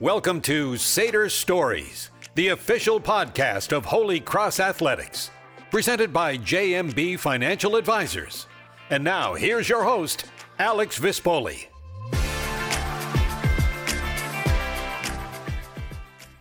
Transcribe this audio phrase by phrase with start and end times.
[0.00, 5.30] Welcome to Seder Stories, the official podcast of Holy Cross Athletics,
[5.70, 8.46] presented by JMB Financial Advisors.
[8.88, 10.24] And now, here's your host,
[10.58, 11.66] Alex Vispoli.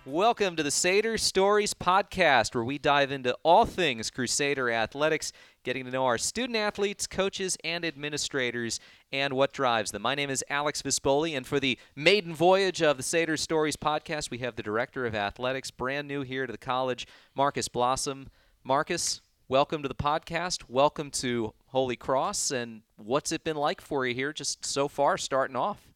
[0.05, 5.33] Welcome to the Seder Stories podcast, where we dive into all things Crusader athletics,
[5.63, 8.79] getting to know our student athletes, coaches, and administrators,
[9.11, 10.01] and what drives them.
[10.01, 14.31] My name is Alex Vispoli, and for the maiden voyage of the Seder Stories podcast,
[14.31, 17.05] we have the Director of Athletics, brand new here to the college,
[17.35, 18.29] Marcus Blossom.
[18.63, 20.63] Marcus, welcome to the podcast.
[20.69, 25.17] Welcome to Holy Cross, and what's it been like for you here just so far,
[25.17, 25.89] starting off?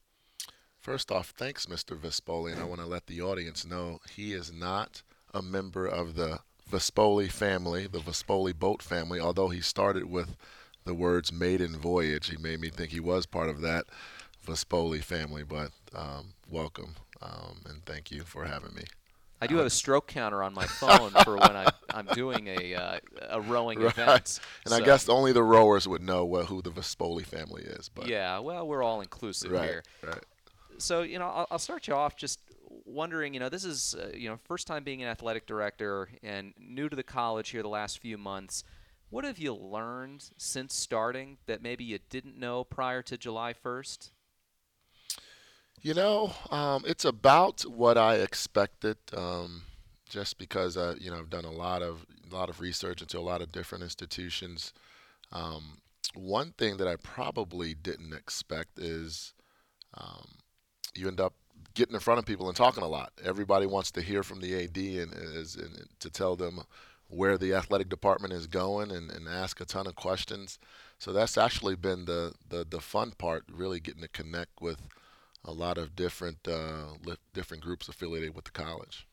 [0.77, 1.97] First off, thanks, Mr.
[1.97, 6.15] Vispoli, and I want to let the audience know he is not a member of
[6.15, 6.39] the
[6.71, 10.35] Vispoli family, the Vespoli boat family, although he started with
[10.85, 12.29] the words maiden voyage.
[12.29, 13.85] He made me think he was part of that
[14.45, 18.83] Vespoli family, but um, welcome um, and thank you for having me.
[19.41, 22.75] I do have a stroke counter on my phone for when I, I'm doing a,
[22.75, 23.91] uh, a rowing right.
[23.91, 24.39] event.
[24.65, 27.89] And so- I guess only the rowers would know what, who the Vespoli family is.
[27.93, 29.83] But Yeah, well, we're all inclusive right, here.
[30.01, 30.23] right.
[30.77, 32.39] so you know I'll, I'll start you off just
[32.93, 36.53] wondering you know this is uh, you know first time being an athletic director and
[36.57, 38.63] new to the college here the last few months
[39.09, 44.11] what have you learned since starting that maybe you didn't know prior to july 1st
[45.81, 48.97] You know, um, it's about what I expected.
[49.15, 49.63] Um,
[50.07, 53.19] just because I, you know, I've done a lot of a lot of research into
[53.19, 54.73] a lot of different institutions.
[55.31, 55.79] Um,
[56.13, 59.33] one thing that I probably didn't expect is
[59.95, 60.37] um,
[60.95, 61.33] you end up
[61.73, 63.11] getting in front of people and talking a lot.
[63.23, 66.61] Everybody wants to hear from the AD and, is, and to tell them
[67.09, 70.59] where the athletic department is going and, and ask a ton of questions.
[70.99, 74.79] So that's actually been the, the, the fun part, really getting to connect with
[75.45, 79.05] a lot of different uh, li- different groups affiliated with the college.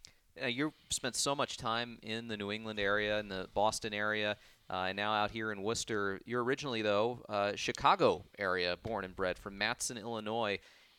[0.43, 4.37] uh, you spent so much time in the new england area in the boston area
[4.71, 9.17] uh, and now out here in worcester you're originally though uh, chicago area born and
[9.17, 10.57] bred from Matteson illinois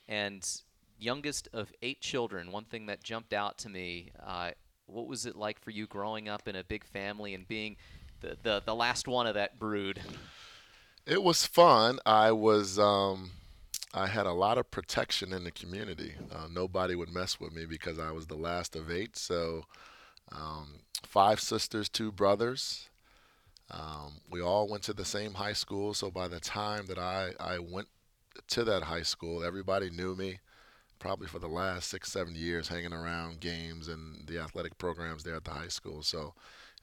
[0.10, 0.62] and
[1.02, 4.52] youngest of eight children one thing that jumped out to me uh,
[4.86, 7.76] what was it like for you growing up in a big family and being
[8.22, 10.00] the, the, the last one of that brood
[11.06, 12.00] It was fun.
[12.06, 13.32] I was um,
[13.94, 16.14] I had a lot of protection in the community.
[16.32, 19.18] Uh, nobody would mess with me because I was the last of eight.
[19.18, 19.66] So
[20.32, 22.90] um, five sisters, two brothers.
[23.70, 25.94] Um, we all went to the same high school.
[25.94, 27.88] So by the time that I, I went
[28.50, 30.40] to that high school, everybody knew me.
[31.02, 35.36] Probably for the last six, seven years, hanging around games and the athletic programs there
[35.36, 36.04] at the high school.
[36.04, 36.34] So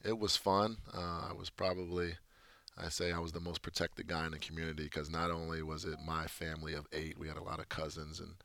[0.03, 0.77] it was fun.
[0.93, 2.15] Uh, I was probably
[2.77, 5.85] I say I was the most protected guy in the community because not only was
[5.85, 8.35] it my family of eight, we had a lot of cousins and,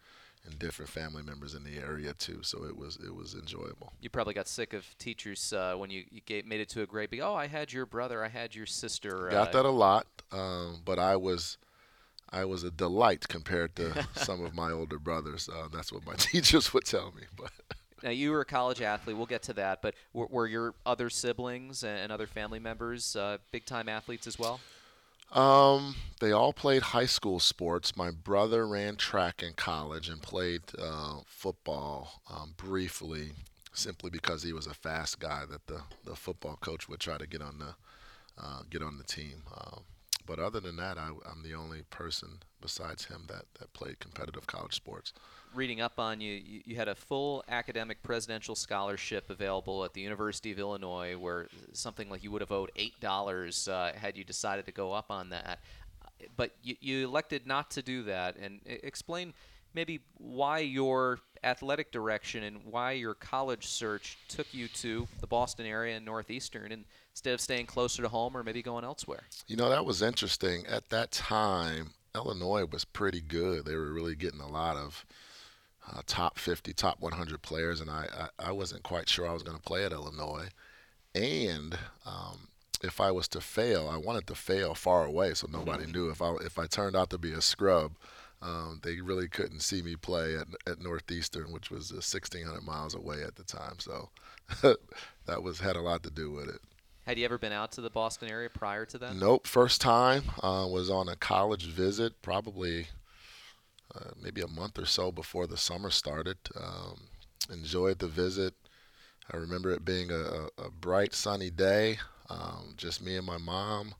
[0.44, 2.40] and different family members in the area too.
[2.42, 3.92] So it was it was enjoyable.
[4.00, 6.86] you probably got sick of teachers uh, when you, you gave, made it to a
[6.86, 9.70] grade big oh i had your brother i had your sister Got uh, that a
[9.70, 11.58] lot, um, but I was
[12.34, 15.48] I was a delight compared to some of my older brothers.
[15.48, 17.22] Uh, that's what my teachers would tell me.
[17.36, 17.50] But
[18.02, 19.16] Now you were a college athlete.
[19.16, 23.38] We'll get to that, but were, were your other siblings and other family members uh,
[23.50, 24.60] big-time athletes as well?
[25.32, 27.96] Um, they all played high school sports.
[27.96, 33.32] My brother ran track in college and played uh, football um, briefly,
[33.72, 37.26] simply because he was a fast guy that the, the football coach would try to
[37.26, 37.74] get on the
[38.36, 39.44] uh, get on the team.
[39.56, 39.80] Um,
[40.26, 44.46] but other than that, I, I'm the only person besides him that, that played competitive
[44.46, 45.12] college sports.
[45.54, 50.00] Reading up on you, you, you had a full academic presidential scholarship available at the
[50.00, 54.24] University of Illinois, where something like you would have owed eight dollars uh, had you
[54.24, 55.60] decided to go up on that.
[56.36, 59.34] But you, you elected not to do that, and explain
[59.74, 65.66] maybe why your athletic direction and why your college search took you to the Boston
[65.66, 69.24] area and Northeastern, and instead of staying closer to home or maybe going elsewhere.
[69.46, 70.66] You know, that was interesting.
[70.66, 73.64] At that time, Illinois was pretty good.
[73.64, 75.04] They were really getting a lot of
[75.92, 79.42] uh, top 50, top 100 players, and I, I, I wasn't quite sure I was
[79.42, 80.48] going to play at Illinois.
[81.14, 82.48] And um,
[82.82, 86.10] if I was to fail, I wanted to fail far away so nobody knew.
[86.10, 87.92] If I, if I turned out to be a scrub,
[88.44, 92.94] um, they really couldn't see me play at, at Northeastern, which was uh, 1,600 miles
[92.94, 93.78] away at the time.
[93.78, 94.10] So
[95.26, 96.60] that was had a lot to do with it.
[97.06, 99.16] Had you ever been out to the Boston area prior to that?
[99.16, 99.46] Nope.
[99.46, 102.88] First time uh, was on a college visit, probably
[103.94, 106.36] uh, maybe a month or so before the summer started.
[106.58, 107.08] Um,
[107.50, 108.54] enjoyed the visit.
[109.32, 111.98] I remember it being a, a, a bright, sunny day,
[112.28, 113.94] um, just me and my mom.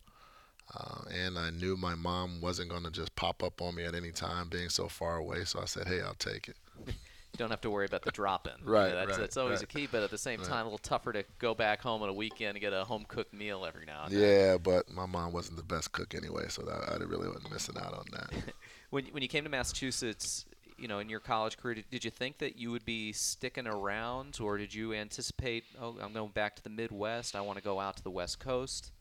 [0.76, 3.94] Uh, and I knew my mom wasn't going to just pop up on me at
[3.94, 5.44] any time, being so far away.
[5.44, 6.56] So I said, "Hey, I'll take it."
[6.86, 8.52] You don't have to worry about the drop in.
[8.64, 9.64] Right, that's, right, that's always right.
[9.64, 10.48] a key, but at the same Right.
[10.48, 13.04] time, a little tougher to go back home on a weekend and get a home
[13.08, 14.20] cooked meal every now and then.
[14.22, 17.76] Yeah, but my mom wasn't the best cook anyway, so that, I really wasn't missing
[17.76, 18.30] out on that.
[18.90, 20.44] When when you came to Massachusetts,
[20.78, 23.66] you know, in your college career, did, did you think that you would be sticking
[23.66, 27.34] around, or did you anticipate, oh, I'm going back to the Midwest.
[27.34, 28.92] I want to go out to the West Coast.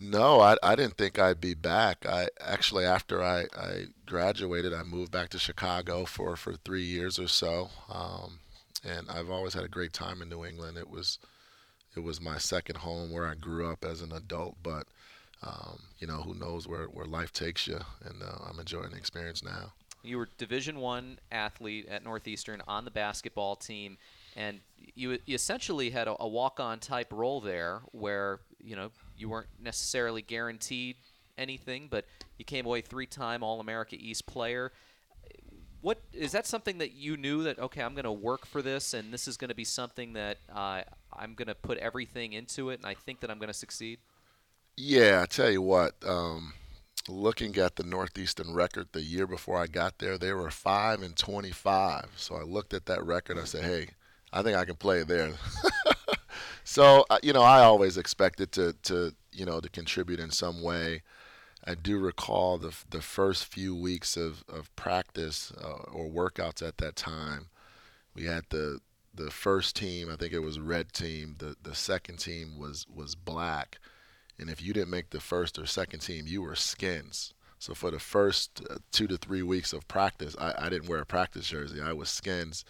[0.00, 2.06] No, I, I didn't think I'd be back.
[2.06, 7.18] I actually after I, I graduated, I moved back to Chicago for, for three years
[7.18, 8.38] or so, um,
[8.84, 10.76] and I've always had a great time in New England.
[10.78, 11.18] It was
[11.96, 14.86] it was my second home where I grew up as an adult, but
[15.42, 18.96] um, you know who knows where, where life takes you, and uh, I'm enjoying the
[18.96, 19.72] experience now.
[20.04, 23.98] You were Division One athlete at Northeastern on the basketball team,
[24.36, 24.60] and
[24.94, 29.48] you, you essentially had a, a walk-on type role there, where you know you weren't
[29.60, 30.96] necessarily guaranteed
[31.36, 32.04] anything, but
[32.36, 34.72] you came away three-time All-America East player.
[35.80, 38.94] What is that something that you knew that okay, I'm going to work for this,
[38.94, 40.82] and this is going to be something that uh,
[41.12, 44.00] I'm going to put everything into it, and I think that I'm going to succeed.
[44.76, 45.94] Yeah, I tell you what.
[46.04, 46.54] Um,
[47.08, 51.16] looking at the Northeastern record the year before I got there, they were five and
[51.16, 52.08] twenty-five.
[52.16, 53.38] So I looked at that record.
[53.38, 53.90] I said, "Hey,
[54.32, 55.32] I think I can play there."
[56.68, 60.62] so uh, you know, I always expected to to you know to contribute in some
[60.62, 61.02] way.
[61.64, 66.78] I do recall the the first few weeks of of practice uh, or workouts at
[66.78, 67.48] that time.
[68.14, 68.80] We had the
[69.14, 70.10] the first team.
[70.10, 71.36] I think it was red team.
[71.38, 73.78] The the second team was was black
[74.38, 77.34] and if you didn't make the first or second team, you were skins.
[77.58, 81.00] So for the first uh, two to three weeks of practice, I, I didn't wear
[81.00, 81.80] a practice jersey.
[81.80, 82.64] I was skins.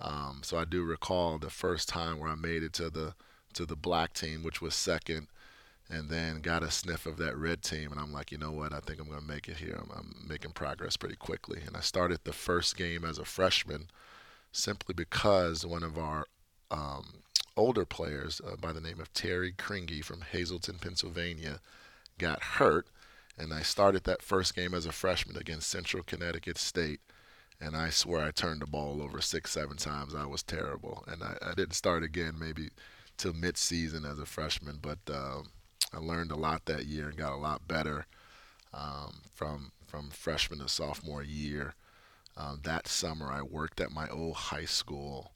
[0.00, 3.14] Um, so I do recall the first time where I made it to the
[3.58, 5.26] to the black team, which was second,
[5.90, 8.72] and then got a sniff of that red team, and I'm like, you know what?
[8.72, 9.76] I think I'm going to make it here.
[9.82, 13.88] I'm, I'm making progress pretty quickly, and I started the first game as a freshman,
[14.52, 16.26] simply because one of our
[16.70, 17.14] um,
[17.56, 21.58] older players uh, by the name of Terry Kringy from Hazleton, Pennsylvania,
[22.16, 22.86] got hurt,
[23.36, 27.00] and I started that first game as a freshman against Central Connecticut State.
[27.60, 30.14] And I swear I turned the ball over six, seven times.
[30.14, 32.70] I was terrible, and I, I didn't start again maybe
[33.18, 34.78] till mid-season as a freshman.
[34.80, 35.48] But um,
[35.92, 38.06] I learned a lot that year and got a lot better
[38.72, 41.74] um, from from freshman to sophomore year.
[42.36, 45.32] Um, that summer, I worked at my old high school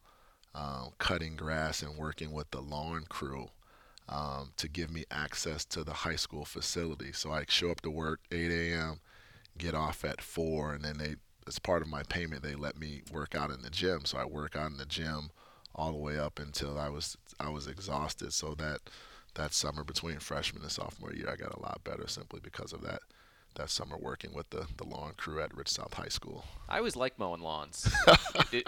[0.55, 3.49] um, cutting grass and working with the lawn crew
[4.09, 7.13] um, to give me access to the high school facility.
[7.13, 9.01] So I show up to work 8 a.m.,
[9.59, 13.03] get off at 4, and then they, as part of my payment, they let me
[13.11, 14.05] work out in the gym.
[14.05, 15.31] So I work out in the gym
[15.75, 18.33] all the way up until I was I was exhausted.
[18.33, 18.81] So that
[19.35, 22.83] that summer between freshman and sophomore year, I got a lot better simply because of
[22.83, 23.01] that
[23.55, 26.45] that summer working with the, the lawn crew at Rich South High School.
[26.71, 27.93] I always like mowing lawns.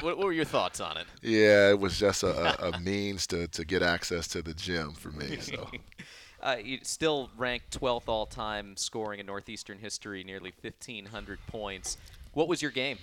[0.01, 1.07] What, what were your thoughts on it?
[1.23, 4.93] Yeah, it was just a, a, a means to, to get access to the gym
[4.93, 5.39] for me.
[5.41, 5.69] So
[6.45, 11.97] Uh, you still ranked 12th all time scoring in Northeastern history, nearly 1,500 points.
[12.35, 12.99] What was your game?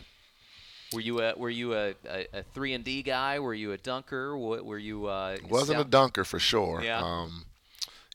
[0.93, 3.39] Were you a were you a, a, a three and D guy?
[3.39, 4.37] Were you a dunker?
[4.37, 5.07] What were you?
[5.07, 6.81] Uh, wasn't a dunker for sure.
[6.83, 7.01] Yeah.
[7.01, 7.45] Um,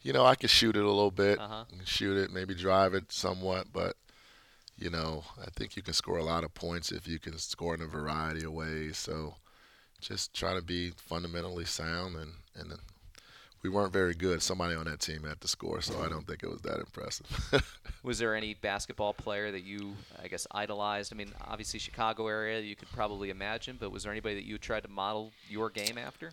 [0.03, 1.65] you know, I could shoot it a little bit, Uh-huh.
[1.85, 3.97] shoot it, maybe drive it somewhat, but
[4.79, 7.75] you know, I think you can score a lot of points if you can score
[7.75, 8.99] in a variety of ways.
[8.99, 9.35] So
[10.01, 12.79] just try to be fundamentally sound and and then
[13.67, 14.41] we weren't very good.
[14.43, 17.27] Somebody on that team had to score, so I don't think it was that impressive.
[18.05, 21.13] Was there any basketball player that you, I guess, idolized?
[21.13, 24.59] I mean, obviously Chicago area, you could probably imagine, but was there anybody that you
[24.59, 26.31] tried to model your game after?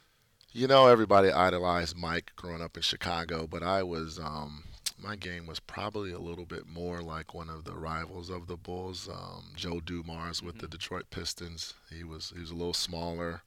[0.52, 4.66] You know, everybody idolized Mike growing up in Chicago, but I was, um,
[5.02, 8.58] my game was probably a little bit more like one of the rivals of the
[8.58, 11.74] Bulls, um, Joe Dumars with the Detroit Pistons.
[11.90, 13.42] He was he was a little smaller.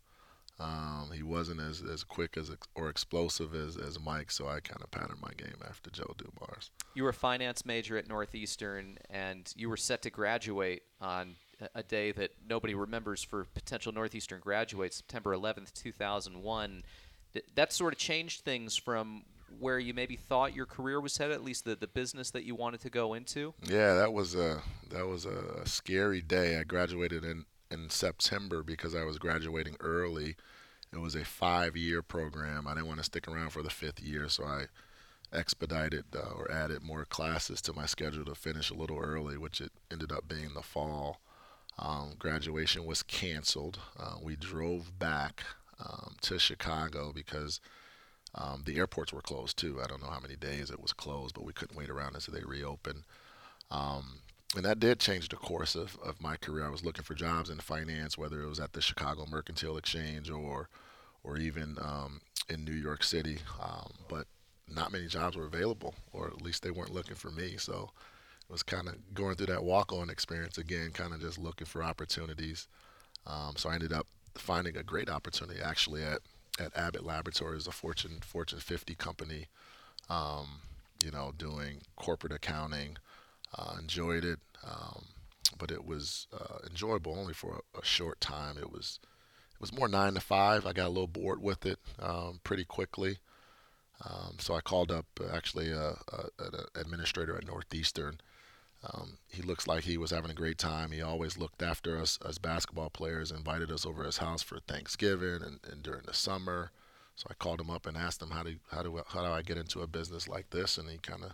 [0.58, 4.82] Um, he wasn't as, as quick as or explosive as, as Mike, so I kind
[4.82, 6.70] of patterned my game after Joe Dumars.
[6.94, 11.68] You were a finance major at Northeastern, and you were set to graduate on a-
[11.76, 16.82] a day that nobody remembers for potential Northeastern graduates, September 11th, 2001.
[17.54, 19.24] That sort of changed things from
[19.58, 22.54] where you maybe thought your career was headed, at least the, the business that you
[22.54, 23.52] wanted to go into.
[23.62, 26.58] Yeah, that was a that was a scary day.
[26.58, 30.36] I graduated in in September because I was graduating early.
[30.92, 32.66] It was a five-year program.
[32.66, 34.66] I didn't want to stick around for the fifth year, so I
[35.32, 39.60] expedited uh, or added more classes to my schedule to finish a little early, which
[39.60, 41.20] it ended up being the fall.
[41.78, 43.78] Um, graduation was canceled.
[43.98, 45.42] Uh, we drove back
[45.78, 47.60] um, to Chicago because
[48.34, 49.80] um, the airports were closed too.
[49.82, 52.34] I don't know how many days it was closed, but we couldn't wait around until
[52.34, 53.04] they reopened.
[53.70, 54.20] Um,
[54.54, 56.64] and that did change the course of, of my career.
[56.64, 60.30] I was looking for jobs in finance, whether it was at the Chicago Mercantile Exchange
[60.30, 60.68] or
[61.24, 63.38] or even um, in New York City.
[63.60, 64.26] Um, but
[64.72, 67.56] not many jobs were available, or at least they weren't looking for me.
[67.56, 67.90] So
[68.48, 71.82] it was kind of going through that walk-on experience again, kind of just looking for
[71.82, 72.68] opportunities.
[73.26, 76.20] Um, so I ended up finding a great opportunity actually at
[76.58, 79.46] at Abbott Laboratories, a Fortune Fortune 50 company.
[80.08, 80.60] Um,
[81.04, 82.96] you know, doing corporate accounting.
[83.58, 85.06] Uh, enjoyed it, um,
[85.58, 88.58] but it was uh, enjoyable only for a, a, short time.
[88.58, 89.00] It was
[89.54, 90.66] it was more nine to five.
[90.66, 93.18] I got a little bored with it um, pretty quickly.
[94.04, 98.20] Um, so I called up uh, actually a, a, an administrator at Northeastern.
[98.84, 100.90] Um, he looks like he was having a great time.
[100.90, 105.42] He always looked after us as basketball players, invited us over his house for Thanksgiving
[105.42, 106.72] and, and during the summer.
[107.14, 109.40] So I called him up and asked him how do how do how do I
[109.40, 111.32] get into a business like this, and he kind of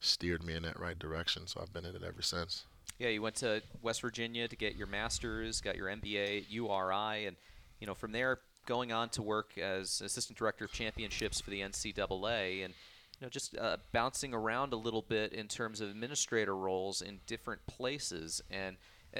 [0.00, 1.46] steered me in that right direction.
[1.46, 2.64] So I've been in it ever since.
[2.98, 7.26] Yeah, you went to West Virginia to get your master's, got your MBA at URI,
[7.26, 7.36] and
[7.80, 11.60] you know from there going on to work as assistant director of championships for the
[11.60, 12.74] NCAA, and
[13.18, 17.20] you know just uh, bouncing around a little bit in terms of administrator roles in
[17.26, 18.42] different places.
[18.50, 18.76] And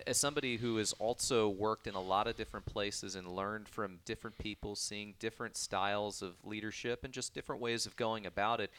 [0.07, 4.01] as somebody who has also worked in a lot of different places and learned from
[4.05, 8.71] different people, seeing different styles of leadership and just different ways of going about it,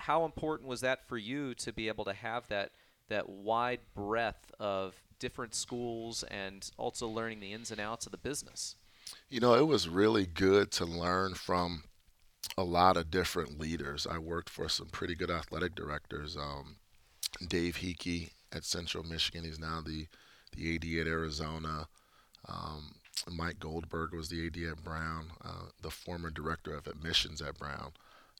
[0.00, 2.72] how important was that for you to be able to have that?
[3.10, 8.18] that wide breadth of different schools and also learning the ins and outs of the
[8.18, 8.76] business?
[9.28, 11.84] You know, it was really good to learn from
[12.56, 14.06] a lot of different leaders.
[14.10, 16.36] I worked for some pretty good athletic directors.
[16.36, 16.76] Um,
[17.46, 20.06] Dave Heeke at Central Michigan, he's now the,
[20.56, 21.88] the AD at Arizona.
[22.48, 22.94] Um,
[23.30, 27.92] Mike Goldberger was the AD at Brown, uh, the former director of admissions at Brown.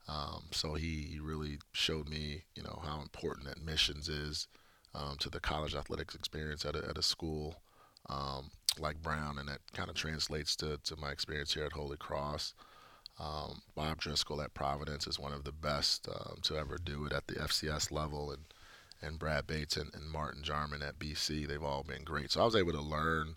[0.08, 4.48] Um, so he, he really showed me, you know, how important admissions is
[4.94, 7.56] um, to the college athletics experience at a, at a school
[8.08, 11.96] um, like Brown, and that kind of translates to, to my experience here at Holy
[11.96, 12.54] Cross.
[13.18, 17.12] Um, Bob Driscoll at Providence is one of the best um, to ever do it
[17.12, 18.44] at the FCS level, and
[19.02, 22.30] and Brad Bates and, and Martin Jarmond at BC, they've all been great.
[22.30, 23.36] So I was able to learn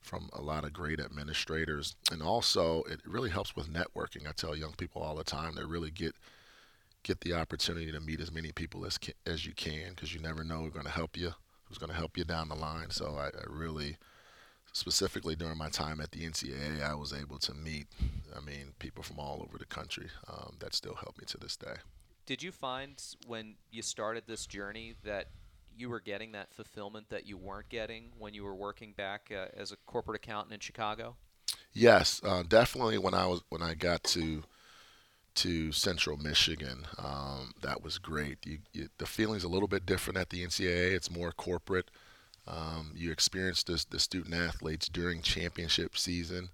[0.00, 4.28] from a lot of great administrators, and also it really helps with networking.
[4.28, 6.14] I tell young people all the time they really get
[7.02, 10.44] get the opportunity to meet as many people as as you can because you never
[10.44, 11.32] know who's going to help you,
[11.64, 12.90] who's going to help you down the line.
[12.90, 13.96] So I, I, really,
[14.72, 17.86] specifically during my time at the NCAA, I was able to meet,
[18.36, 21.56] I mean, people from all over the country um, that still help me to this
[21.56, 21.76] day.
[22.26, 25.28] Did you find when you started this journey that
[25.78, 29.46] you were getting that fulfillment that you weren't getting when you were working back uh,
[29.56, 31.16] as a corporate accountant in Chicago?
[31.72, 32.98] Yes, uh, definitely.
[32.98, 34.42] When I was when I got to
[35.38, 36.86] to Central Michigan.
[36.98, 38.38] Um, that was great.
[38.44, 40.94] You, you, the feeling's a little bit different at the NCAA.
[40.94, 41.92] It's more corporate.
[42.48, 46.48] Um, you experience the student athletes during championship season.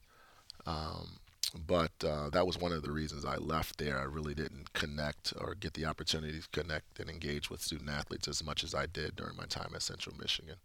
[0.67, 1.21] Um,
[1.67, 3.99] but uh, that was one of the reasons I left there.
[3.99, 8.27] I really didn't connect or get the opportunity to connect and engage with student athletes
[8.29, 10.57] as much as I did during my time at Central Michigan.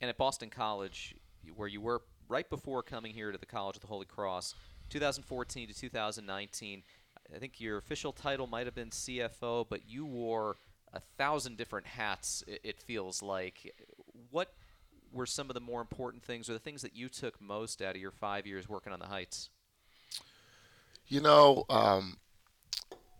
[0.00, 1.14] And at Boston College,
[1.54, 4.54] where you were right before coming here to the College of the Holy Cross,
[4.90, 6.82] 2014 to 2019,
[7.34, 10.56] I think your official title might have been CFO, but you wore
[10.92, 12.42] a thousand different hats.
[12.46, 13.74] It, feels like.
[14.30, 14.52] What
[15.12, 17.94] were some of the more important things, or the things that you took most out
[17.94, 19.50] of your five years working on the Heights?
[21.08, 22.18] You know, um,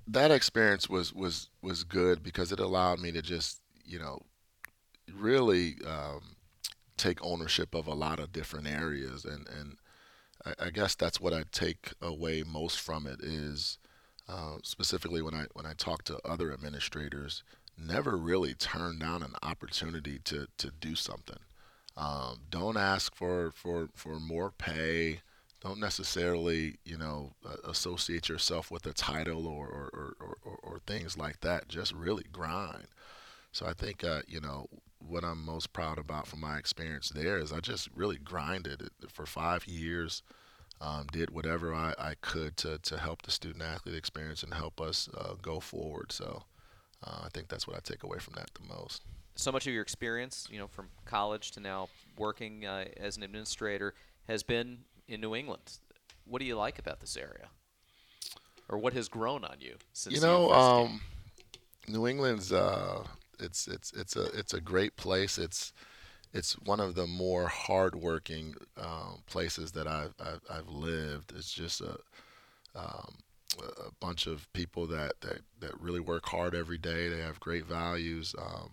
[0.07, 4.21] that experience was was was good because it allowed me to just you know
[5.14, 6.37] really um,
[6.97, 9.78] take ownership of a lot of different areas and and
[10.45, 13.78] I, I guess that's what I take away most from it is
[14.28, 17.42] uh, specifically when I when I talk to other administrators,
[17.76, 21.38] never really turn down an opportunity to to do something.
[21.97, 25.21] Um, don't ask for, for for more pay.
[25.61, 27.33] Don't necessarily you know
[27.65, 31.69] associate yourself with a title or or, or, or, or things like that.
[31.69, 32.87] Just really grind.
[33.53, 34.67] So I think uh, you know
[34.99, 39.27] what I'm most proud about from my experience there is I just really grinded for
[39.27, 40.23] five years
[40.81, 44.81] um, did whatever I, I could to, to help the student athlete experience and help
[44.81, 46.12] us uh, go forward.
[46.12, 46.45] So
[47.05, 49.03] uh, I think that's what I take away from that the most.
[49.35, 53.23] So much of your experience, you know, from college to now working uh, as an
[53.23, 53.95] administrator,
[54.27, 55.79] has been in New England.
[56.25, 57.49] What do you like about this area,
[58.69, 60.53] or what has grown on you since you know?
[60.53, 61.00] Um,
[61.88, 63.05] New England's uh,
[63.41, 65.38] it's it's it's a it's a great place.
[65.38, 65.73] It's
[66.35, 71.33] it's one of the more hardworking um, places that I've, I've, I've lived.
[71.35, 71.99] It's just a
[72.75, 73.17] um,
[73.59, 77.09] a bunch of people that, that that really work hard every day.
[77.09, 78.35] They have great values.
[78.38, 78.71] Um,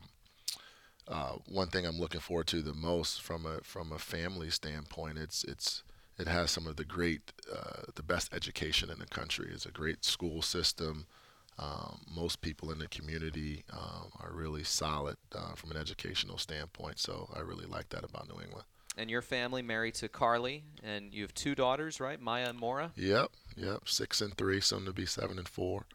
[1.08, 5.18] uh, one thing I'm looking forward to the most from a from a family standpoint.
[5.18, 5.84] It's it's
[6.17, 9.50] it has some of the great, uh, the best education in the country.
[9.51, 11.07] It's a great school system.
[11.57, 17.00] Um, most people in the community um, are really solid uh, from an educational standpoint.
[17.00, 18.65] So I really like that about New England.
[18.98, 22.22] And your family married to Carly, and you have two daughters, right?
[22.22, 22.91] Maya and Mora.
[22.95, 23.89] Yep, yep.
[23.89, 25.86] Six and three, soon to be seven and four.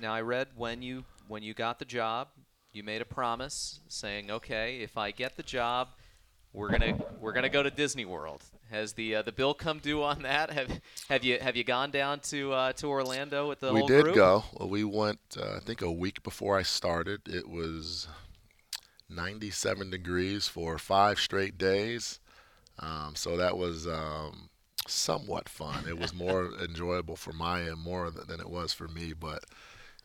[0.00, 2.28] Now I read when you when you got the job,
[2.72, 5.88] you made a promise saying, "Okay, if I get the job,
[6.52, 10.02] we're gonna we're gonna go to Disney World." Has the uh, the bill come due
[10.02, 10.50] on that?
[10.50, 14.02] Have have you have you gone down to uh, to Orlando with the we did
[14.04, 14.14] group?
[14.14, 14.44] go.
[14.54, 15.18] Well, we went.
[15.36, 17.22] Uh, I think a week before I started.
[17.28, 18.06] It was
[19.08, 22.20] 97 degrees for five straight days.
[22.78, 24.50] Um, so that was um,
[24.86, 25.86] somewhat fun.
[25.88, 29.44] It was more enjoyable for Maya more than it was for me, but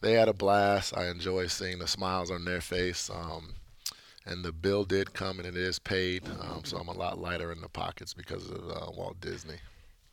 [0.02, 0.98] they had a blast.
[0.98, 3.10] I enjoy seeing the smiles on their face.
[3.10, 3.56] Um,
[4.26, 7.52] and the bill did come and it is paid, um, so I'm a lot lighter
[7.52, 9.58] in the pockets because of uh, Walt Disney.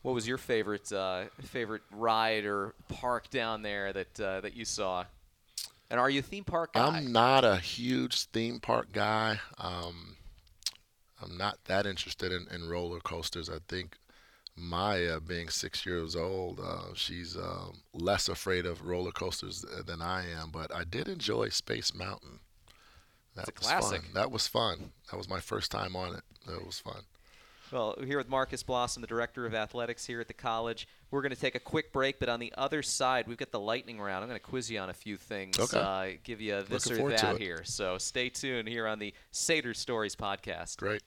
[0.03, 4.65] What was your favorite uh, favorite ride or park down there that uh, that you
[4.65, 5.05] saw?
[5.91, 6.87] And are you a theme park guy?
[6.87, 9.41] I'm not a huge theme park guy.
[9.59, 10.17] Um,
[11.23, 13.49] I'm not that interested in, in, roller coasters.
[13.49, 13.97] I think
[14.57, 20.29] Maya, being six years old, uh, she's um, less afraid of roller coasters than I
[20.31, 20.51] am.
[20.51, 22.41] But I did enjoy Space Mountain.
[23.35, 24.03] That was classic.
[24.03, 24.11] fun.
[24.15, 24.93] That was fun.
[25.11, 26.23] That was my first time on it.
[26.47, 27.03] That was fun.
[27.73, 30.87] Well, here with Marcus Blossom, the director of athletics here at the college.
[31.11, 33.61] We're going to take a quick break, but on the other side, we've got the
[33.61, 34.23] lightning round.
[34.23, 35.79] I'm going to quiz you on a few things, okay.
[35.79, 37.63] uh, give you this Looking or that here.
[37.65, 40.77] So stay tuned here on the Sater Stories podcast.
[40.77, 41.03] Great.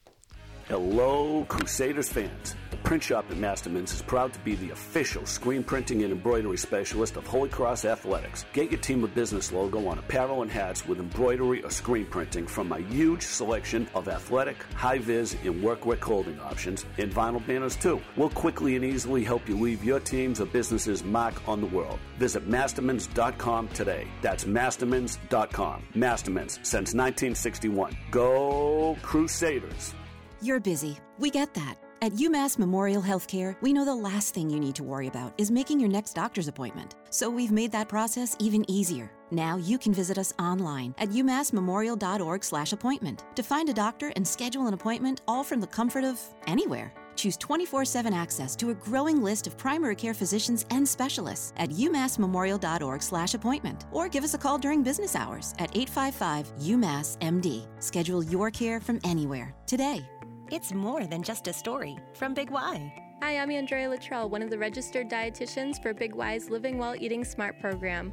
[0.68, 2.56] Hello, Crusaders fans.
[2.72, 6.56] The print shop at Masterman's is proud to be the official screen printing and embroidery
[6.56, 8.44] specialist of Holy Cross Athletics.
[8.52, 12.48] Get your team of business logo on apparel and hats with embroidery or screen printing
[12.48, 17.76] from a huge selection of athletic, high vis, and workwear clothing options, and vinyl banners
[17.76, 18.02] too.
[18.16, 22.00] We'll quickly and easily help you leave your team's or business's mark on the world.
[22.18, 24.08] Visit mastermans.com today.
[24.20, 25.84] That's mastermans.com.
[25.94, 27.96] Mastermans since 1961.
[28.10, 29.94] Go Crusaders!
[30.42, 30.98] You're busy.
[31.18, 31.78] We get that.
[32.02, 35.50] At UMass Memorial Healthcare, we know the last thing you need to worry about is
[35.50, 36.94] making your next doctor's appointment.
[37.08, 39.10] So we've made that process even easier.
[39.30, 44.74] Now you can visit us online at umassmemorial.org/appointment to find a doctor and schedule an
[44.74, 46.92] appointment all from the comfort of anywhere.
[47.14, 53.86] Choose 24/7 access to a growing list of primary care physicians and specialists at umassmemorial.org/appointment
[53.90, 57.66] or give us a call during business hours at 855-UMass-MD.
[57.80, 60.06] Schedule your care from anywhere today.
[60.52, 62.92] It's more than just a story from Big Y.
[63.20, 67.24] Hi, I'm Andrea Luttrell, one of the registered dietitians for Big Y's Living Well Eating
[67.24, 68.12] Smart program.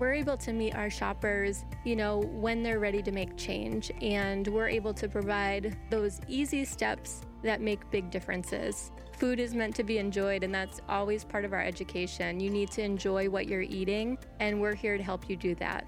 [0.00, 4.48] We're able to meet our shoppers, you know, when they're ready to make change, and
[4.48, 8.90] we're able to provide those easy steps that make big differences.
[9.12, 12.40] Food is meant to be enjoyed, and that's always part of our education.
[12.40, 15.86] You need to enjoy what you're eating, and we're here to help you do that.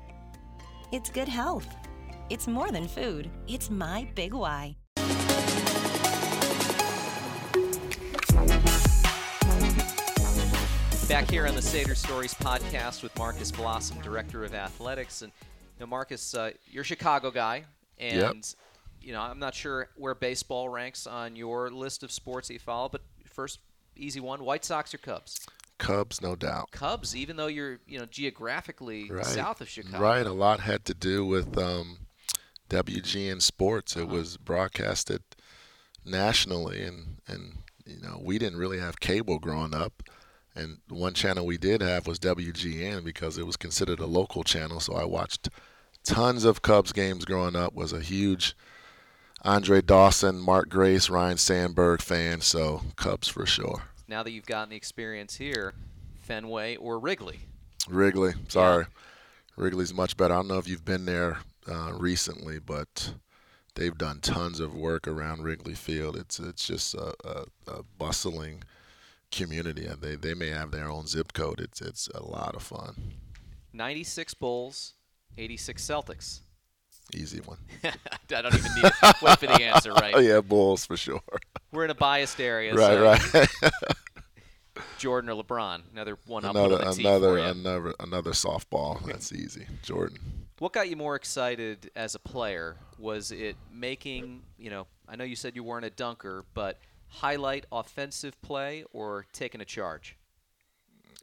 [0.92, 1.66] It's good health.
[2.30, 4.76] It's more than food, it's my big why.
[11.08, 15.80] Back here on the Sater Stories podcast with Marcus Blossom, director of athletics, and you
[15.80, 17.64] know, Marcus, uh, you're a Chicago guy,
[17.98, 18.44] and Yep.
[19.00, 22.60] you know I'm not sure where baseball ranks on your list of sports that you
[22.60, 23.60] follow, but first
[23.96, 25.40] easy one: White Sox or Cubs?
[25.78, 26.70] Cubs, no doubt.
[26.72, 29.24] Cubs, even though you're you know geographically Right.
[29.24, 29.98] south of Chicago.
[30.00, 30.26] Right.
[30.26, 32.00] A lot had to do with um,
[32.68, 33.96] WGN Sports.
[33.96, 34.14] It Uh-huh.
[34.14, 35.22] was broadcasted
[36.04, 40.02] nationally, and and you know we didn't really have cable growing up.
[40.58, 44.80] And one channel we did have was WGN because it was considered a local channel.
[44.80, 45.48] So I watched
[46.04, 47.74] tons of Cubs games growing up.
[47.74, 48.56] Was a huge
[49.42, 52.40] Andre Dawson, Mark Grace, Ryne Sandberg fan.
[52.40, 53.84] So Cubs for sure.
[54.08, 55.74] Now that you've gotten the experience here,
[56.20, 57.40] Fenway or Wrigley?
[57.88, 58.34] Wrigley.
[58.48, 58.86] Sorry,
[59.56, 60.34] Wrigley's much better.
[60.34, 61.38] I don't know if you've been there
[61.70, 63.14] uh, recently, but
[63.76, 66.16] they've done tons of work around Wrigley Field.
[66.16, 68.64] It's it's just a, a, a bustling
[69.30, 71.60] community, and they, they may have their own zip code.
[71.60, 73.14] It's it's a lot of fun.
[73.72, 74.94] 96 Bulls,
[75.36, 76.40] 86 Celtics.
[77.14, 77.58] Easy one.
[77.84, 77.92] I
[78.28, 80.14] don't even need to wait for the answer, right?
[80.14, 81.22] Oh yeah, Bulls for sure.
[81.72, 82.74] We're in a biased area.
[82.74, 83.72] right, so right.
[84.98, 89.04] Jordan or LeBron, another one up another on the tee another another another softball.
[89.06, 89.66] That's easy.
[89.82, 90.18] Jordan.
[90.58, 92.76] What got you more excited as a player?
[92.98, 97.66] Was it making, you know, I know you said you weren't a dunker, but highlight
[97.72, 100.16] offensive play or taking a charge?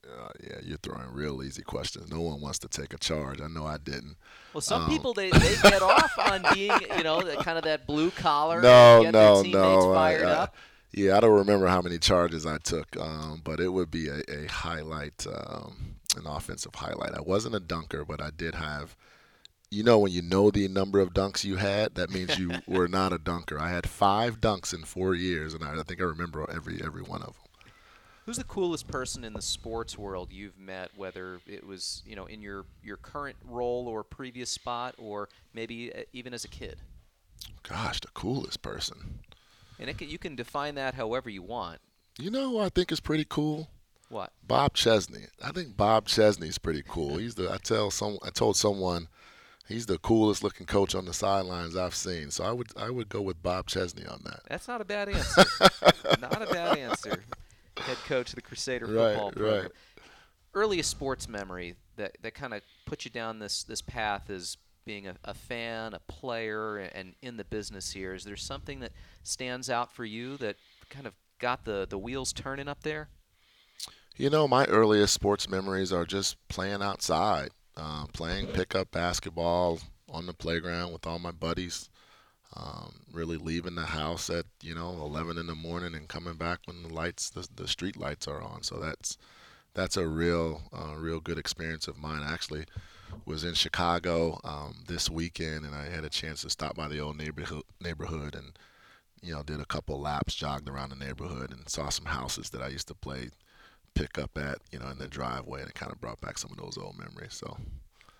[0.07, 2.11] Uh, yeah, you're throwing real easy questions.
[2.11, 3.41] No one wants to take a charge.
[3.41, 4.17] I know I didn't.
[4.53, 7.87] Well, some Um, people they, they get off on being you know kind of that
[7.87, 8.61] blue collar.
[8.61, 9.93] No, no, no.
[9.93, 10.55] I- I- up.
[10.93, 14.21] yeah, I don't remember how many charges I took, um, but it would be a,
[14.29, 17.15] a highlight, um, an offensive highlight.
[17.15, 18.95] I wasn't a dunker, but I did have.
[19.75, 22.87] You know, when you know the number of dunks you had, that means you were
[22.87, 23.59] not a dunker.
[23.59, 27.01] I had five dunks in four years, and I, I think I remember every every
[27.01, 27.71] one of them.
[28.25, 32.25] Who's the coolest person in the sports world you've met, whether it was you know
[32.25, 36.77] in your your current role or previous spot, or maybe uh, even as a kid?
[37.67, 39.19] Gosh, the coolest person.
[39.77, 41.79] And it can, you can define that however you want.
[42.17, 43.67] You know who I think is pretty cool?
[44.07, 44.31] What?
[44.47, 45.25] Bob Chesney.
[45.43, 47.17] I think Bob Chesney's pretty cool.
[47.17, 49.09] He's the I tell some I told someone
[49.67, 52.31] he's the coolest looking coach on the sidelines I've seen.
[52.31, 54.41] So I would I would go with Bob Chesney on that.
[54.49, 55.43] That's not a bad answer.
[56.21, 57.23] not a bad answer.
[57.77, 59.61] Head coach of the Crusader Right, football program.
[59.63, 59.71] right.
[60.53, 65.07] Earliest sports memory that, that kind of put you down this, this path as being
[65.07, 68.13] a, a fan, a player, and in the business here.
[68.13, 68.91] Is there something that
[69.23, 70.55] stands out for you that
[70.89, 73.09] kind of got the, the wheels turning up there?
[74.15, 80.25] You know, my earliest sports memories are just playing outside, uh, playing pickup basketball on
[80.25, 81.89] the playground with all my buddies.
[82.55, 86.59] Um, really leaving the house at you know 11 in the morning and coming back
[86.65, 88.63] when the lights, the, the street lights are on.
[88.63, 89.17] So that's
[89.75, 92.23] that's a real, uh, real good experience of mine.
[92.23, 92.65] I actually
[93.25, 96.99] was in Chicago um, this weekend, and I had a chance to stop by the
[96.99, 98.57] old neighborhood neighborhood and
[99.21, 102.61] you know did a couple laps, jogged around the neighborhood, and saw some houses that
[102.61, 103.29] I used to play
[103.95, 106.51] pick up at you know in the driveway, and it kind of brought back some
[106.51, 107.33] of those old memories.
[107.33, 107.57] So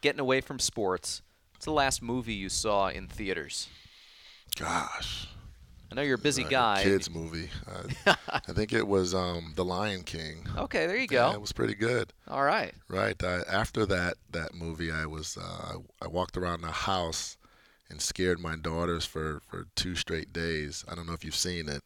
[0.02, 1.22] Getting away from sports.
[1.54, 3.70] What's the last movie you saw in theaters?
[4.58, 5.28] gosh,
[5.92, 6.84] I know you're a busy uh, guy.
[6.84, 7.50] kids movie.
[7.68, 8.16] Uh,
[8.48, 10.46] I think it was um, The Lion King.
[10.58, 11.32] Okay, there you Yeah, go.
[11.34, 12.14] it was pretty good.
[12.28, 12.74] All right.
[12.88, 13.22] Right.
[13.24, 17.38] I, after that that movie, I was uh, I walked around the house
[17.90, 20.84] and scared my daughters for, for two straight days.
[20.90, 21.84] I don't know if you've seen it,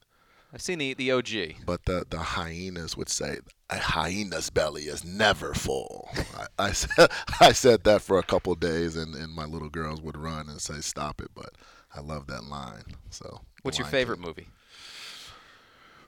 [0.53, 1.65] I've seen the, the OG.
[1.65, 3.37] but the, the hyenas would say
[3.69, 6.09] a hyena's belly is never full.
[6.37, 10.01] I, I, said, I said that for a couple days, and, and my little girls
[10.01, 11.29] would run and say stop it.
[11.35, 11.51] But
[11.95, 12.83] I love that line.
[13.09, 14.47] So What's your favorite movie?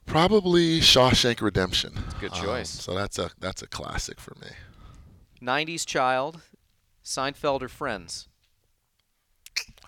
[0.05, 1.93] Probably Shawshank Redemption.
[2.19, 2.69] Good Um, choice.
[2.69, 4.47] so that's a that's a classic for me.
[5.41, 6.41] 90s child,
[7.03, 8.27] Seinfeld or Friends?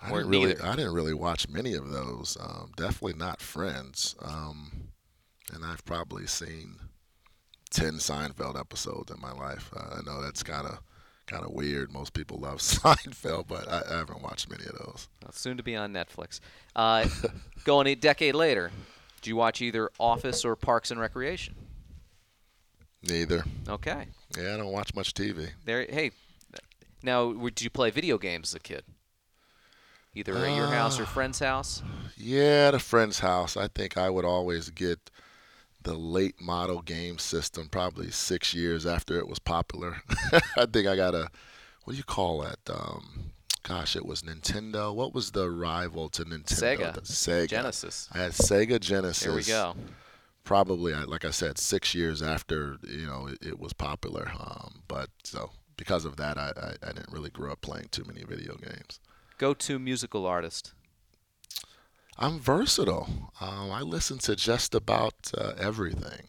[0.00, 0.64] I Or didn't really, neither.
[0.66, 2.36] I didn't really watch many of those.
[2.40, 4.14] Um, definitely not Friends.
[4.22, 4.88] Um,
[5.52, 6.76] and I've probably seen
[7.74, 9.70] ten Seinfeld episodes in my life.
[9.76, 10.80] Uh, I know that's kind of
[11.26, 11.92] kind of weird.
[11.92, 15.08] Most people love Seinfeld, but I, I haven't watched many of those.
[15.22, 16.40] Well, soon to be on Netflix.
[16.74, 17.06] Uh,
[17.64, 18.70] going a decade later,
[19.20, 21.54] did you watch either Office or Parks and Recreation?
[23.02, 23.44] Neither.
[23.68, 24.06] Okay.
[24.38, 25.50] Yeah, I don't watch much TV.
[25.64, 25.86] There.
[25.88, 26.12] Hey,
[27.02, 28.84] now did you play video games as a kid?
[30.16, 31.82] Either at your house or friend's house?
[32.16, 33.56] Yeah, at a friend's house.
[33.56, 35.10] I think I would always get
[35.84, 39.98] the late model game system, probably six years after it was popular.
[40.56, 41.28] I think I got a,
[41.84, 42.58] what do you call that?
[42.68, 44.94] Um, gosh, it was Nintendo.
[44.94, 46.78] What was the rival to Nintendo?
[46.78, 46.94] Sega.
[46.94, 47.48] The Sega.
[47.48, 48.08] Genesis.
[48.12, 49.22] I had Sega Genesis.
[49.22, 49.76] There we go.
[50.42, 54.30] Probably, like I said, six years after you know it, it was popular.
[54.38, 58.04] Um, but so because of that, I, I, I didn't really grow up playing too
[58.04, 59.00] many video games.
[59.38, 60.74] Go-to musical artist.
[62.18, 63.30] I'm versatile.
[63.40, 66.28] Um, I listen to just about uh, everything.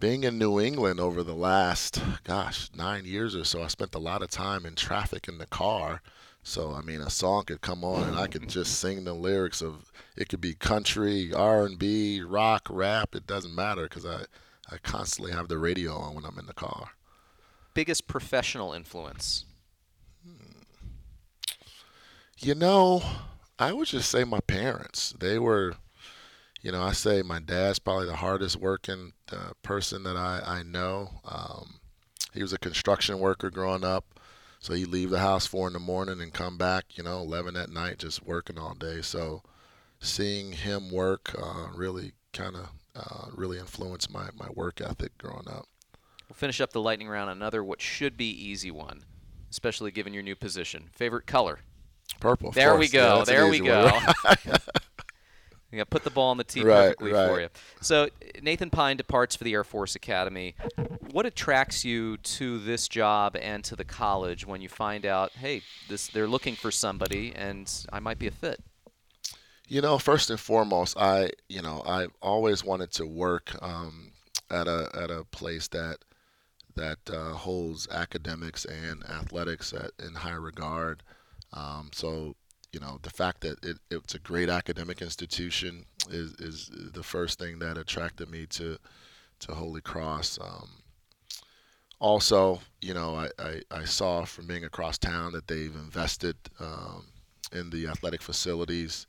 [0.00, 3.98] Being in New England over the last, gosh, nine years or so, I spent a
[3.98, 6.02] lot of time in traffic in the car.
[6.42, 9.60] So I mean, a song could come on and I could just sing the lyrics
[9.60, 9.92] of.
[10.16, 13.14] It could be country, R&B, rock, rap.
[13.14, 14.24] It doesn't matter because I,
[14.70, 16.90] I constantly have the radio on when I'm in the car.
[17.74, 19.44] Biggest professional influence.
[22.38, 23.02] You know,
[23.60, 25.14] I would just say my parents.
[25.20, 25.74] They were,
[26.62, 30.62] you know, I say my dad's probably the hardest working uh, person that I, I
[30.62, 31.20] know.
[31.26, 31.80] Um,
[32.32, 34.18] he was a construction worker growing up.
[34.60, 37.54] So he'd leave the house four in the morning and come back, you know, 11
[37.54, 39.02] at night, just working all day.
[39.02, 39.42] So
[40.00, 45.48] seeing him work uh, really kind of uh, really influenced my, my work ethic growing
[45.48, 45.66] up.
[46.28, 47.28] We'll finish up the lightning round.
[47.28, 49.04] Another what should be easy one,
[49.50, 50.88] especially given your new position.
[50.92, 51.60] Favorite color?
[52.20, 52.52] Purple.
[52.52, 52.92] There we course.
[52.92, 53.16] Yeah, go.
[53.16, 53.90] that's there we go.
[55.70, 57.48] You got put the ball on the tee Right, perfectly for you.
[57.80, 58.08] So
[58.42, 60.56] Nathan Pine departs for the Air Force Academy.
[61.12, 65.62] What attracts you to this job and to the college when you find out, hey,
[65.88, 68.60] this they're looking for somebody and I might be a fit?
[69.68, 74.10] You know, first and foremost, I you know I always wanted to work um,
[74.50, 75.98] at a at a place that
[76.74, 81.04] that uh, holds academics and athletics at, in high regard.
[81.52, 82.36] Um, so,
[82.72, 87.38] you know, the fact that it, it's a great academic institution is, is the first
[87.38, 88.78] thing that attracted me to
[89.40, 90.38] to Holy Cross.
[90.40, 90.68] Um,
[91.98, 97.06] also, you know, I, I, I, saw from being across town that they've invested um,
[97.52, 99.06] in the athletic facilities.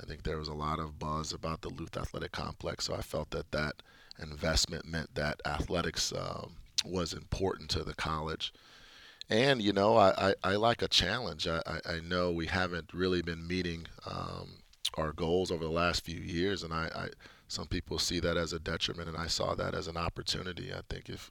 [0.00, 3.02] I think there was a lot of buzz about the Luth Athletic Complex, so I
[3.02, 3.82] felt that that
[4.20, 6.52] investment meant that athletics um,
[6.84, 8.52] was important to the college.
[9.32, 11.48] And, you know, I, I, I like a challenge.
[11.48, 14.58] I, I, know we haven't really been meeting um,
[14.98, 17.08] our goals over the last few years, and I, I,
[17.48, 20.70] some people see that as a detriment, and I saw that as an opportunity.
[20.70, 21.30] I think if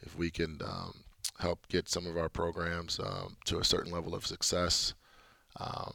[0.00, 1.02] if we can um,
[1.40, 4.94] help get some of our programs um, to a certain level of success
[5.58, 5.94] um,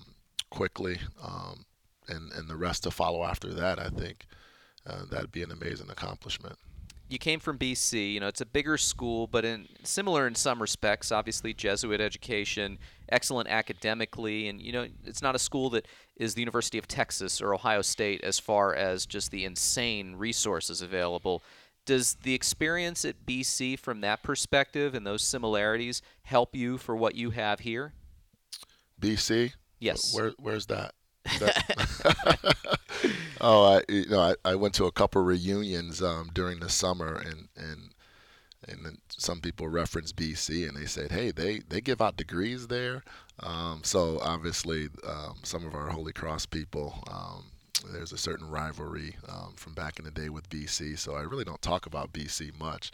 [0.50, 1.63] quickly, um,
[2.10, 4.26] and and the rest to follow after that, I think
[4.86, 6.58] uh, that'd be an amazing accomplishment
[7.08, 8.13] you came from BC.
[8.13, 11.12] You know, it's a bigger school, but in similar in some respects.
[11.12, 16.41] Obviously, Jesuit education, excellent academically, and you know, it's not a school that is the
[16.41, 21.44] University of Texas or Ohio State as far as just the insane resources available.
[21.86, 27.13] Does the experience at BC from that perspective and those similarities help you for what
[27.13, 27.94] you have here?
[29.00, 29.54] BC?
[29.80, 30.15] Yes.
[30.15, 30.96] Where, where's that?
[31.39, 32.80] that
[33.41, 37.15] oh, I you know I, I went to a couple reunions um, during the summer
[37.15, 37.89] and and
[38.68, 43.04] and some people reference BC and they said, hey, they they give out degrees there.
[43.41, 47.04] Um, so obviously, um, some of our Holy Cross people.
[47.10, 47.46] Um,
[47.91, 51.44] there's a certain rivalry um, from back in the day with BC, so I really
[51.44, 52.91] don't talk about BC much.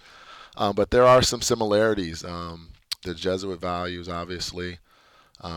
[0.58, 2.22] Um, but there are some similarities.
[2.22, 4.80] the Jesuit values, obviously,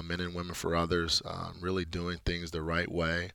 [0.04, 1.20] men and women for others,
[1.58, 3.30] really doing things the right way.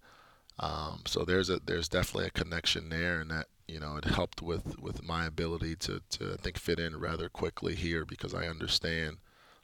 [0.60, 4.42] Um, so there's a there's definitely a connection there, and that you know it helped
[4.42, 8.48] with with my ability to to I think fit in rather quickly here because I
[8.48, 9.18] understand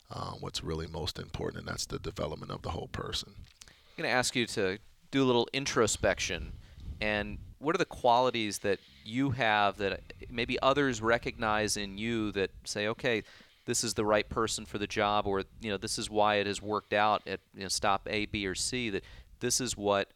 [0.09, 3.33] um, what's really most important, and that's the development of the whole person.
[3.37, 4.77] I'm going to ask you to
[5.11, 6.53] do a little introspection,
[7.01, 12.51] and what are the qualities that you have that maybe others recognize in you that
[12.63, 13.23] say, okay,
[13.65, 16.47] this is the right person for the job, or you know, this is why it
[16.47, 18.89] has worked out at you know, stop A, B, or C.
[18.89, 19.03] That
[19.39, 20.09] this is what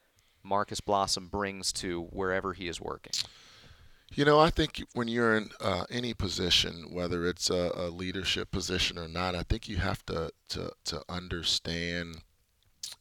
[0.44, 3.14] Marcus Blossom brings to wherever he is working?
[4.14, 8.50] You know, I think when you're in uh, any position, whether it's a, a, leadership
[8.50, 12.22] position or not, I think you have to to, to understand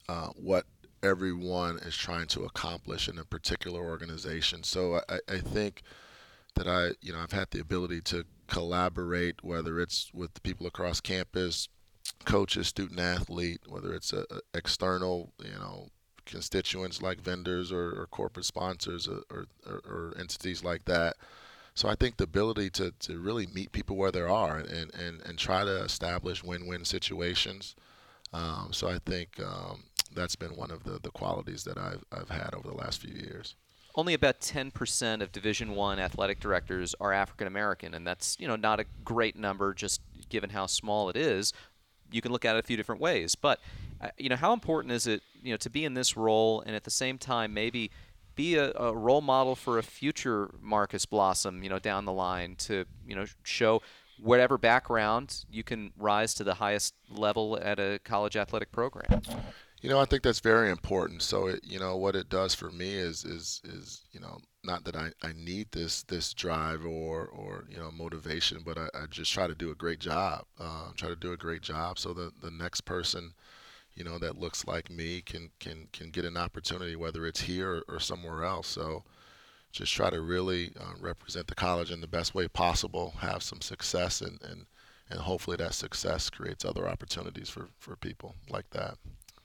[0.09, 0.67] uh, what
[1.03, 4.63] everyone is trying to accomplish in a particular organization.
[4.65, 5.83] So I, I think
[6.57, 11.01] that I, you know, I've had the ability to collaborate, whether it's with people across
[11.01, 11.69] campus,
[12.25, 15.89] coaches, student athlete, whether it's a, a external, you know,
[16.29, 21.17] constituents like vendors or, or corporate sponsors or, or, or, entities like that.
[21.75, 25.21] So I think the ability to, to really meet people where they are and, and,
[25.25, 27.75] and try to establish win-win situations.
[28.33, 32.31] Um, so I think um, that's been one of the, the qualities that I've, I've
[32.31, 33.55] had over the last few years.
[33.95, 38.55] Only about 10% of Division One athletic directors are African American, and that's you know
[38.55, 41.53] not a great number just given how small it is.
[42.13, 43.61] You can look at it a few different ways, but
[44.17, 46.85] you know, how important is it, you know, to be in this role and at
[46.85, 47.91] the same time maybe
[48.35, 52.55] be a, a, role model for a future Marcus Blossom, you know, down the line
[52.57, 53.83] to, you know, show
[54.21, 59.23] whatever background you can rise to the highest level at a college athletic program.
[59.81, 61.23] You know, I think that's very important.
[61.23, 64.85] So, it, you know, what it does for me is, is, is you know, not
[64.85, 69.07] that I, I need this this drive or, or you know motivation, but I, I
[69.11, 70.45] just try to do a great job.
[70.59, 73.33] Uh, try to do a great job so that the next person
[73.99, 77.83] you know that looks like me can can can get an opportunity whether it's here
[77.89, 78.69] or, or somewhere else.
[78.69, 79.03] So
[79.73, 83.61] just try to really uh, represent the college in the best way possible have some
[83.61, 84.67] success and and
[85.11, 88.95] and hopefully that success creates other opportunities for for people like that.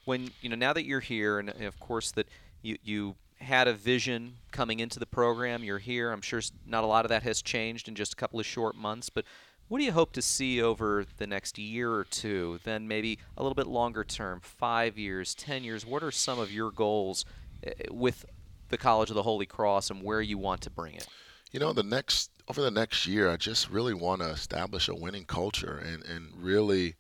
[0.06, 2.28] When you know now that you're here and of course that
[2.62, 6.88] you you had a vision coming into the program you're here i'm sure not a
[6.88, 9.26] lot of that has changed in just a couple of short months but
[9.74, 12.60] what do you hope to see over the next year or two?
[12.64, 15.84] Then maybe a little bit longer term, five years, ten years.
[15.84, 17.26] What are some of your goals
[17.64, 18.24] eh, with
[18.70, 21.08] the College of the Holy Cross and where you want to bring it?
[21.52, 24.94] You know, the next over the next year, I just really want to establish a
[24.94, 26.94] winning culture and and really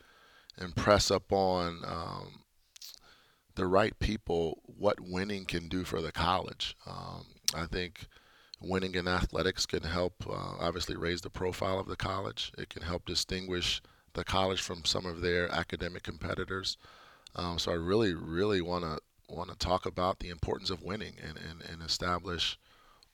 [0.60, 2.40] impress upon um,
[3.54, 6.76] the right people what winning can do for the college.
[6.88, 8.08] Um, I think
[8.64, 12.52] winning in athletics can help uh, obviously raise the profile of the college.
[12.58, 13.82] It can help distinguish
[14.14, 16.78] the college from some of their academic competitors.
[17.36, 19.00] Um, so I really, really want to
[19.30, 22.60] want to talk about the importance of winning and, and, and establish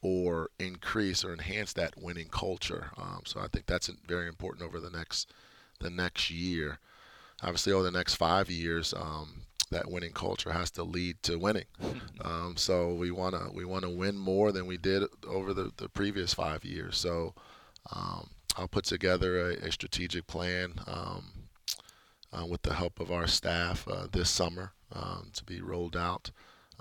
[0.01, 2.91] or increase or enhance that winning culture.
[2.97, 5.31] Um, so I think that's very important over the next
[5.79, 6.79] the next year.
[7.41, 11.65] Obviously, over the next five years, um, that winning culture has to lead to winning.
[12.21, 16.33] Um, so we wanna we wanna win more than we did over the, the previous
[16.33, 16.97] five years.
[16.97, 17.33] So
[17.93, 21.31] um, I'll put together a, a strategic plan um,
[22.33, 26.31] uh, with the help of our staff uh, this summer um, to be rolled out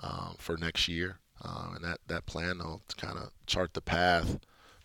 [0.01, 1.19] um, for next year.
[1.41, 4.39] Uh, and that, that plan will kind of chart the path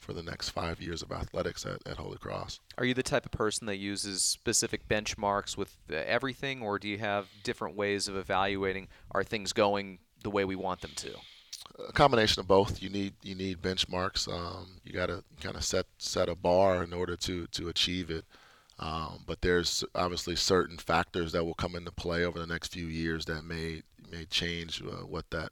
[0.05, 2.61] for the next five years of athletics at, at Holy Cross.
[2.79, 6.89] Are you the type of person that uses specific benchmarks with uh, everything, or do
[6.89, 11.15] you have different ways of evaluating are things going the way we want them to?
[11.89, 12.83] A combination of both.
[12.83, 14.29] You need you need benchmarks.
[14.33, 18.11] Um, you got to kind of set set a bar in order to to achieve
[18.11, 18.25] it.
[18.79, 22.87] Um, but there's obviously certain factors that will come into play over the next few
[22.87, 25.51] years that may may change uh, what that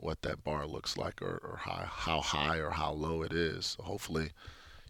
[0.00, 3.76] what that bar looks like or, or how, how high or how low it is.
[3.80, 4.30] Hopefully,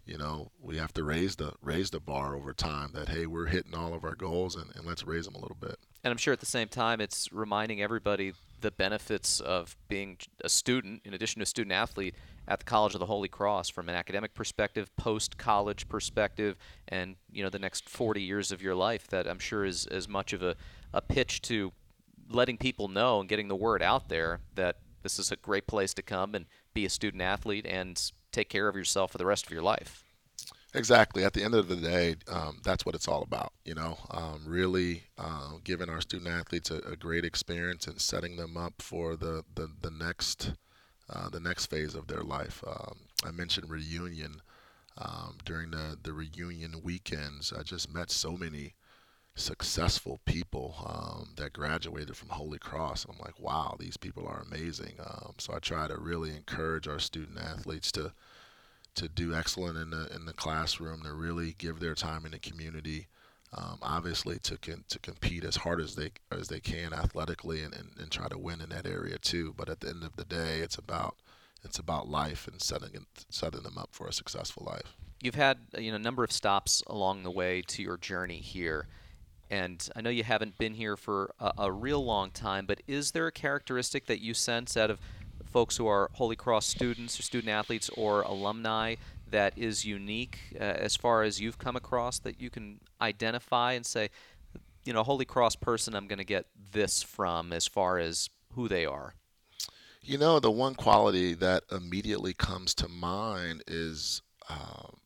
[0.05, 3.47] you know, we have to raise the raise the bar over time that hey, we're
[3.47, 5.77] hitting all of our goals and, and let's raise them a little bit.
[6.03, 10.49] And I'm sure at the same time it's reminding everybody the benefits of being a
[10.49, 12.15] student in addition to a student athlete
[12.47, 17.15] at the College of the Holy Cross from an academic perspective, post college perspective, and
[17.31, 20.33] you know the next 40 years of your life that I'm sure is as much
[20.33, 20.55] of a,
[20.93, 21.71] a pitch to
[22.29, 25.93] letting people know and getting the word out there that this is a great place
[25.95, 29.45] to come and be a student athlete and take care of yourself for the rest
[29.45, 30.05] of your life.
[30.73, 31.25] Exactly.
[31.25, 33.51] At the end of the day, um, that's what it's all about.
[33.65, 38.37] You know, um, really uh, giving our student athletes a, a, great experience and setting
[38.37, 40.53] them up for the the, the next
[41.09, 42.63] uh, the next phase of their life.
[42.65, 44.41] Um, I mentioned reunion
[44.97, 47.51] um, during the the reunion weekends.
[47.51, 48.75] I just met so many
[49.35, 53.05] successful people um, that graduated from Holy Cross.
[53.05, 54.93] And I'm like, wow, these people are amazing.
[54.99, 58.13] Um, so I try to really encourage our student athletes to
[58.93, 62.39] to do excellent in the in the classroom, to really give their time in the
[62.39, 63.07] community.
[63.53, 67.73] Um, obviously, to con- to compete as hard as they as they can athletically and,
[67.73, 69.53] and, and try to win in that area too.
[69.57, 71.15] But at the end of the day, it's about
[71.63, 74.97] it's about life and setting setting them up for a successful life.
[75.21, 78.87] You've had you know a number of stops along the way to your journey here.
[79.51, 83.11] And I know you haven't been here for a, a, real long time, but is
[83.11, 84.97] there a characteristic that you sense out of
[85.43, 88.95] folks who are Holy Cross students or student athletes or alumni
[89.29, 93.85] that is unique uh, as far as you've come across that you can identify and
[93.85, 94.09] say,
[94.85, 98.69] you know, Holy Cross person, I'm going to get this from as far as who
[98.69, 99.15] they are?
[100.01, 105.00] You know, the one quality that immediately comes to mind is um,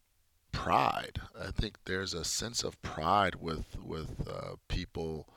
[0.65, 1.21] pride.
[1.39, 5.27] I think there's a sense of pride with with uh, people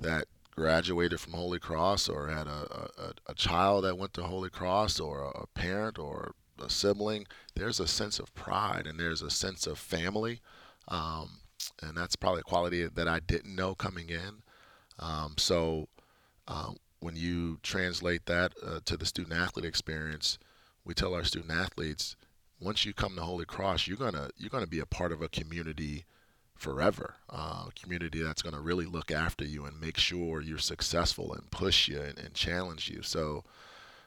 [0.00, 4.48] that graduated from Holy Cross or had a, a, a, child that went to Holy
[4.48, 7.26] Cross or a, parent or a sibling.
[7.56, 10.40] There's a sense of pride and there's a sense of family.
[10.86, 11.40] Um,
[11.82, 14.42] and that's probably a quality that I didn't know coming in.
[15.00, 15.88] Um, so
[16.46, 20.38] uh, when you translate that uh, to the student athlete experience,
[20.84, 22.16] we tell our student athletes
[22.60, 25.28] once you come to Holy Cross, you're gonna you're gonna be a part of a
[25.28, 26.04] community
[26.54, 27.16] forever.
[27.28, 31.50] Uh, a community that's gonna really look after you and make sure you're successful and
[31.50, 33.02] push you and, and challenge you.
[33.02, 33.44] So.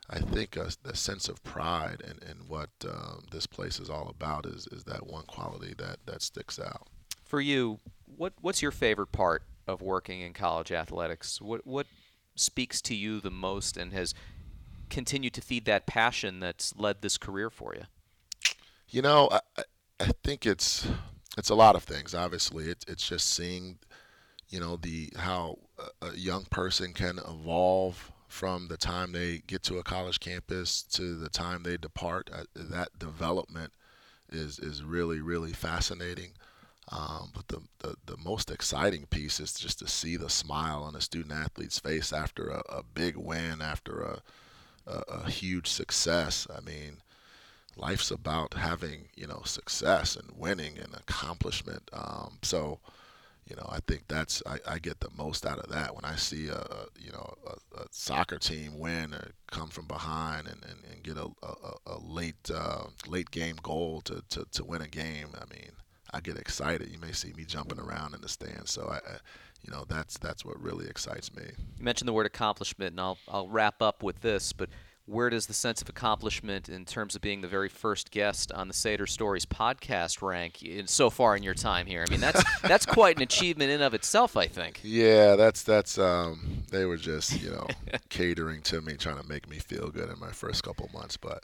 [0.09, 4.09] I think a, the sense of pride and, and what um, this place is all
[4.09, 6.87] about is, is that one quality that, that sticks out.
[7.23, 7.79] For you,
[8.17, 11.41] what what's your favorite part of working in college athletics?
[11.41, 11.87] What what
[12.35, 14.13] speaks to you the most and has
[14.89, 17.83] continued to feed that passion that's led this career for you?
[18.93, 19.63] You know, I,
[19.99, 20.87] I think it's
[21.35, 22.13] it's a lot of things.
[22.13, 23.79] Obviously, it's it's just seeing,
[24.49, 25.57] you know, the how
[26.03, 31.15] a young person can evolve from the time they get to a college campus to
[31.15, 32.29] the time they depart.
[32.31, 33.73] Uh, that development
[34.31, 36.33] is is really really fascinating.
[36.91, 40.95] Um, but the, the, the most exciting piece is just to see the smile on
[40.95, 44.21] a student athlete's face after a, a big win, after a,
[44.85, 46.45] a, a huge success.
[46.55, 46.97] I mean,
[47.75, 51.89] life's about having you know success and winning and accomplishment.
[51.93, 52.79] Um, so,
[53.47, 56.15] you know, I think that's I, I, get the most out of that when I
[56.15, 56.65] see a,
[56.99, 61.17] you know a, a soccer team win or come from behind and, and, and get
[61.17, 61.27] a,
[61.87, 65.29] a, late uh, late game goal to, to, to win a game.
[65.35, 65.71] I mean,
[66.13, 66.89] I get excited.
[66.89, 68.71] You may see me jumping around in the stands.
[68.71, 69.17] So I, I
[69.63, 71.43] you know that's that's what really excites me.
[71.77, 74.69] You mentioned the word accomplishment, and I'll I'll wrap up with this, but
[75.05, 78.67] where does the sense of accomplishment in terms of being the very first guest on
[78.67, 82.05] the Sader Stories podcast rank in, so far in your time here?
[82.07, 84.79] I mean, that's that's quite an achievement in of itself, I think.
[84.83, 87.67] Yeah, that's that's um, they were just you know
[88.09, 91.43] catering to me, trying to make me feel good in my first couple months, but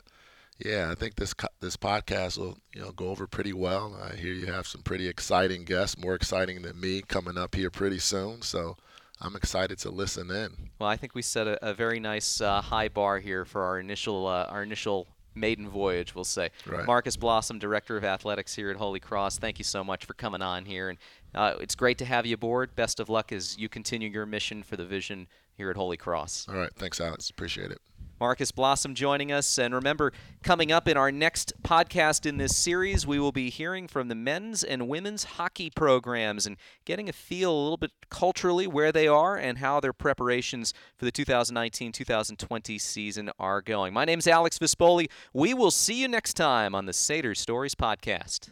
[0.64, 3.98] Yeah, I think this this podcast will you know go over pretty well.
[4.02, 7.70] I hear you have some pretty exciting guests, more exciting than me, coming up here
[7.70, 8.42] pretty soon.
[8.42, 8.76] So
[9.20, 10.70] I'm excited to listen in.
[10.78, 13.78] Well, I think we set a, a very nice uh, high bar here for our
[13.78, 16.50] initial uh, our initial maiden voyage, we'll say.
[16.66, 16.86] Right.
[16.86, 20.42] Marcus Blossom, Director of Athletics here at Holy Cross, thank you so much for coming
[20.42, 20.88] on here.
[20.88, 20.98] And
[21.34, 22.74] uh, it's great to have you aboard.
[22.74, 26.46] Best of luck as you continue your mission for the vision here at Holy Cross.
[26.48, 26.74] All right.
[26.74, 27.30] Thanks, Alex.
[27.30, 27.80] Appreciate it.
[28.20, 29.58] Marcus Blossom joining us.
[29.58, 30.12] And remember,
[30.42, 34.14] coming up in our next podcast in this series, we will be hearing from the
[34.14, 39.08] men's and women's hockey programs and getting a feel a little bit culturally where they
[39.08, 43.94] are and how their preparations for the 2019 2020 season are going.
[43.94, 45.10] My name is Alex Vispoli.
[45.32, 48.50] We will see you next time on the Sader Stories Podcast.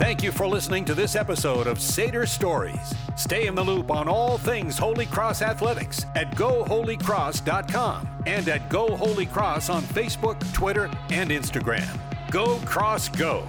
[0.00, 2.94] Thank you for listening to this episode of Sader Stories.
[3.16, 8.96] Stay in the loop on all things Holy Cross Athletics at GoHolyCross.com and at Go
[8.96, 12.00] Holy Cross on Facebook, Twitter, and Instagram.
[12.30, 13.44] Go Cross Go!